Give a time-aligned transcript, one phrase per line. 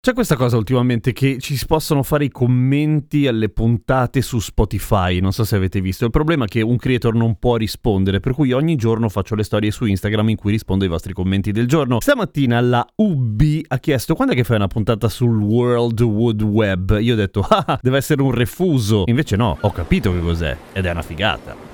[0.00, 5.18] C'è questa cosa ultimamente che ci si possono fare i commenti alle puntate su Spotify,
[5.18, 6.04] non so se avete visto.
[6.04, 9.42] Il problema è che un creator non può rispondere, per cui ogni giorno faccio le
[9.42, 11.98] storie su Instagram in cui rispondo ai vostri commenti del giorno.
[12.00, 16.98] Stamattina la UB ha chiesto quando è che fai una puntata sul World Wood Web?
[17.00, 19.02] Io ho detto, ah, deve essere un refuso.
[19.06, 21.67] Invece no, ho capito che cos'è ed è una figata.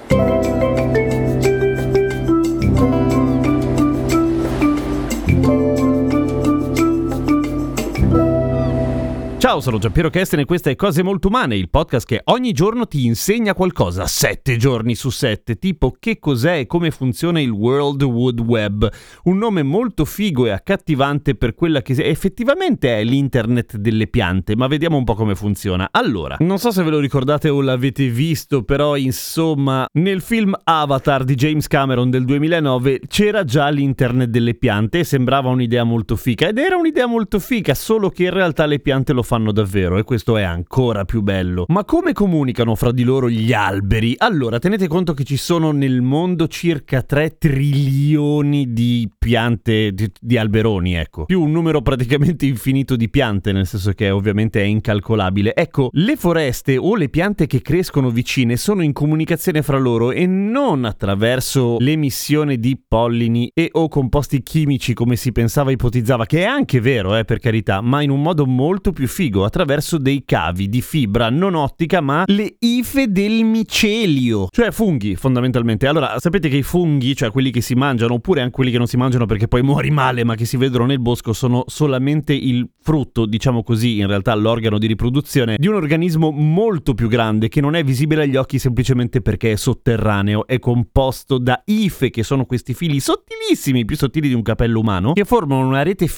[9.45, 12.87] Ciao, sono Giampiero Kesten e questa è Cose Molto Umane, il podcast che ogni giorno
[12.87, 18.03] ti insegna qualcosa, sette giorni su sette, tipo che cos'è e come funziona il World
[18.05, 18.91] Wood Web,
[19.25, 24.67] un nome molto figo e accattivante per quella che effettivamente è l'internet delle piante, ma
[24.67, 25.91] vediamo un po' come funziona.
[25.91, 31.23] Allora, non so se ve lo ricordate o l'avete visto, però insomma, nel film Avatar
[31.23, 36.49] di James Cameron del 2009 c'era già l'internet delle piante e sembrava un'idea molto fica,
[36.49, 39.99] ed era un'idea molto fica, solo che in realtà le piante lo fanno fanno davvero
[39.99, 41.65] e questo è ancora più bello.
[41.67, 44.15] Ma come comunicano fra di loro gli alberi?
[44.17, 50.37] Allora, tenete conto che ci sono nel mondo circa 3 trilioni di piante, di, di
[50.37, 51.25] alberoni, ecco.
[51.25, 55.53] Più un numero praticamente infinito di piante, nel senso che ovviamente è incalcolabile.
[55.57, 60.27] Ecco, le foreste o le piante che crescono vicine sono in comunicazione fra loro e
[60.27, 66.45] non attraverso l'emissione di pollini e o composti chimici come si pensava ipotizzava, che è
[66.45, 70.23] anche vero, eh, per carità, ma in un modo molto più figo figo attraverso dei
[70.27, 75.87] cavi di fibra non ottica ma le ife del micelio, cioè funghi fondamentalmente.
[75.87, 78.87] Allora, sapete che i funghi, cioè quelli che si mangiano oppure anche quelli che non
[78.87, 82.69] si mangiano perché poi muori male ma che si vedono nel bosco, sono solamente il
[82.83, 87.63] frutto, diciamo così, in realtà l'organo di riproduzione di un organismo molto più grande che
[87.63, 92.45] non è visibile agli occhi semplicemente perché è sotterraneo, è composto da ife che sono
[92.45, 96.09] questi fili sottilissimi, più sottili di un capello umano, che formano una rete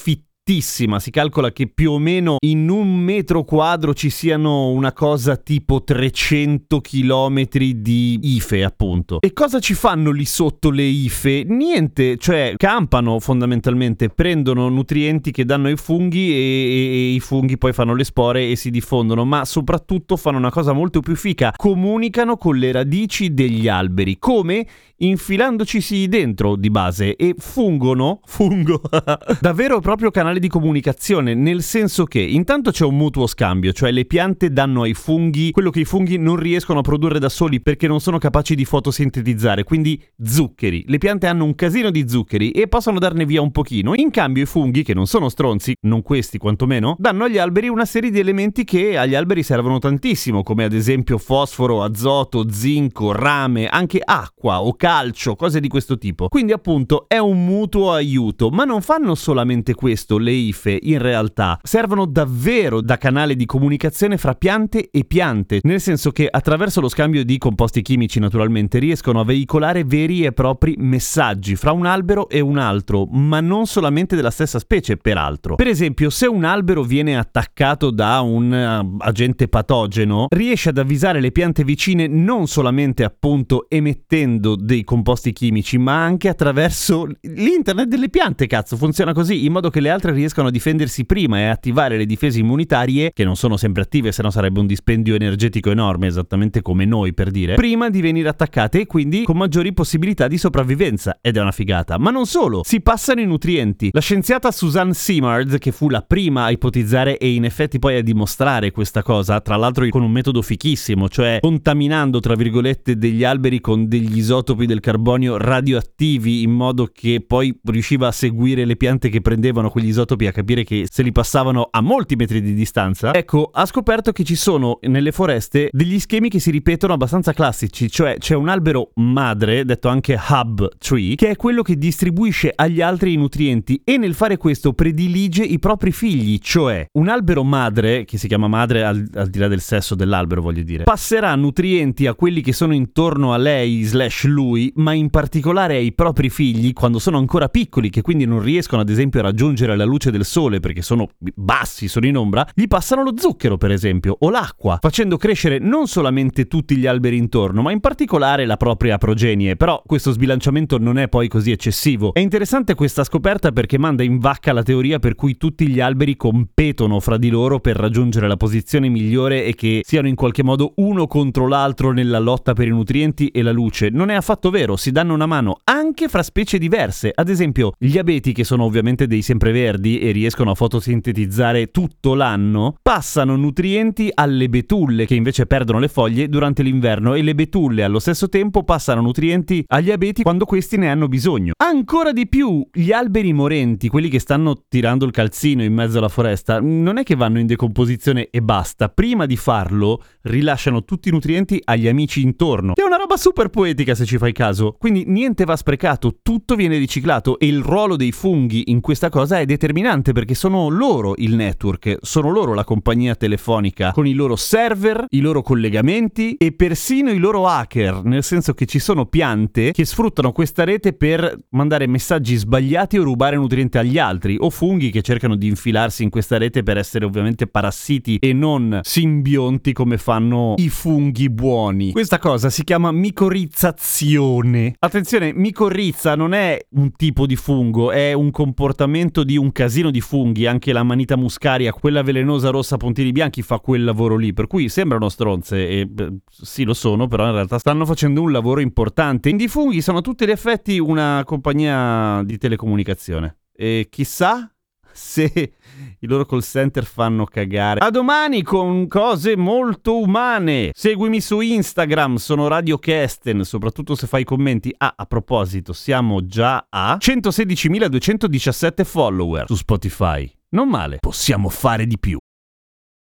[0.47, 5.35] fittissima si calcola che più o meno in un metro quadro ci siano una cosa
[5.35, 7.43] tipo 300 km
[7.75, 9.19] di ife, appunto.
[9.19, 11.43] E cosa ci fanno lì sotto le ife?
[11.45, 17.57] Niente, cioè campano fondamentalmente, prendono nutrienti che danno ai funghi e, e, e i funghi
[17.57, 21.51] poi fanno le spore e si diffondono, ma soprattutto fanno una cosa molto più fica,
[21.57, 24.17] comunicano con le radici degli alberi.
[24.17, 24.65] Come?
[24.99, 28.81] Infilandocisi dentro di base e fungono, fungo,
[29.39, 33.91] davvero proprio canale canale di comunicazione, nel senso che intanto c'è un mutuo scambio, cioè
[33.91, 37.61] le piante danno ai funghi quello che i funghi non riescono a produrre da soli
[37.61, 40.85] perché non sono capaci di fotosintetizzare, quindi zuccheri.
[40.87, 43.93] Le piante hanno un casino di zuccheri e possono darne via un pochino.
[43.95, 47.85] In cambio i funghi, che non sono stronzi, non questi quantomeno, danno agli alberi una
[47.85, 53.67] serie di elementi che agli alberi servono tantissimo, come ad esempio fosforo, azoto, zinco, rame,
[53.67, 56.27] anche acqua o calcio, cose di questo tipo.
[56.27, 61.57] Quindi appunto è un mutuo aiuto, ma non fanno solamente questo, le IFE in realtà
[61.63, 66.89] servono davvero da canale di comunicazione fra piante e piante, nel senso che attraverso lo
[66.89, 72.27] scambio di composti chimici naturalmente riescono a veicolare veri e propri messaggi fra un albero
[72.27, 75.55] e un altro, ma non solamente della stessa specie peraltro.
[75.55, 81.21] Per esempio, se un albero viene attaccato da un uh, agente patogeno, riesce ad avvisare
[81.21, 88.09] le piante vicine non solamente appunto emettendo dei composti chimici, ma anche attraverso l'internet delle
[88.09, 91.97] piante, cazzo, funziona così, in modo che le altre riescano a difendersi prima e attivare
[91.97, 96.07] le difese immunitarie, che non sono sempre attive, se no sarebbe un dispendio energetico enorme,
[96.07, 100.37] esattamente come noi per dire, prima di venire attaccate e quindi con maggiori possibilità di
[100.37, 101.19] sopravvivenza.
[101.21, 101.97] Ed è una figata.
[101.97, 103.89] Ma non solo, si passano i nutrienti.
[103.93, 108.01] La scienziata Suzanne Simard, che fu la prima a ipotizzare e in effetti poi a
[108.01, 113.61] dimostrare questa cosa, tra l'altro con un metodo fichissimo, cioè contaminando tra virgolette degli alberi
[113.61, 119.09] con degli isotopi del carbonio radioattivi in modo che poi riusciva a seguire le piante
[119.09, 122.53] che prendevano quegli isotopi isotopi a capire che se li passavano a molti metri di
[122.53, 127.33] distanza, ecco, ha scoperto che ci sono nelle foreste degli schemi che si ripetono abbastanza
[127.33, 132.51] classici, cioè c'è un albero madre, detto anche hub tree, che è quello che distribuisce
[132.53, 137.43] agli altri i nutrienti e nel fare questo predilige i propri figli, cioè un albero
[137.43, 141.33] madre, che si chiama madre al, al di là del sesso dell'albero voglio dire, passerà
[141.35, 146.29] nutrienti a quelli che sono intorno a lei slash lui, ma in particolare ai propri
[146.29, 150.11] figli quando sono ancora piccoli, che quindi non riescono ad esempio a raggiungere la luce
[150.11, 154.29] del sole perché sono bassi, sono in ombra, gli passano lo zucchero per esempio, o
[154.29, 159.55] l'acqua, facendo crescere non solamente tutti gli alberi intorno, ma in particolare la propria progenie.
[159.55, 162.13] Però questo sbilanciamento non è poi così eccessivo.
[162.13, 166.15] È interessante questa scoperta perché manda in vacca la teoria per cui tutti gli alberi
[166.15, 170.73] competono fra di loro per raggiungere la posizione migliore e che siano in qualche modo
[170.77, 173.89] uno contro l'altro nella lotta per i nutrienti e la luce.
[173.89, 177.11] Non è affatto vero, si danno una mano anche fra specie diverse.
[177.13, 182.75] Ad esempio, gli abeti, che sono ovviamente dei sempreverdi e riescono a fotosintetizzare tutto l'anno,
[182.81, 187.99] passano nutrienti alle betulle, che invece perdono le foglie durante l'inverno, e le betulle allo
[187.99, 191.53] stesso tempo passano nutrienti agli abeti quando questi ne hanno bisogno.
[191.57, 196.09] Ancora di più, gli alberi morenti, quelli che stanno tirando il calzino in mezzo alla
[196.09, 198.89] foresta, non è che vanno in decomposizione e basta.
[198.89, 202.73] Prima di farlo, rilasciano tutti i nutrienti agli amici intorno.
[202.75, 204.75] È una roba super poetica se ci fai caso.
[204.77, 209.39] Quindi niente va sprecato, tutto viene riciclato e il ruolo dei funghi in questa cosa
[209.39, 214.37] è determinante perché sono loro il network, sono loro la compagnia telefonica con i loro
[214.37, 219.71] server, i loro collegamenti e persino i loro hacker, nel senso che ci sono piante
[219.71, 224.89] che sfruttano questa rete per mandare messaggi sbagliati o rubare nutrienti agli altri o funghi
[224.89, 229.97] che cercano di infilarsi in questa rete per essere ovviamente parassiti e non simbionti come
[229.97, 231.91] fanno i funghi buoni.
[231.91, 234.75] Questa cosa si chiama micorizzazione.
[234.79, 240.01] Attenzione, micorrizza non è un tipo di fungo, è un comportamento di un casino di
[240.01, 240.45] funghi.
[240.45, 244.31] Anche la manita muscaria, quella velenosa rossa a puntini bianchi, fa quel lavoro lì.
[244.31, 245.89] Per cui sembrano stronze e
[246.29, 249.29] sì lo sono, però in realtà stanno facendo un lavoro importante.
[249.29, 253.37] I funghi sono a tutti gli effetti una compagnia di telecomunicazione.
[253.51, 254.51] E chissà
[254.97, 255.53] se
[255.99, 257.79] i loro call center fanno cagare.
[257.79, 260.71] A domani con cose molto umane.
[260.73, 264.73] Seguimi su Instagram, sono Radio Kesten, soprattutto se fai commenti.
[264.77, 270.29] Ah, a proposito, siamo già a 116.217 follower su Spotify.
[270.49, 272.17] Non male, possiamo fare di più.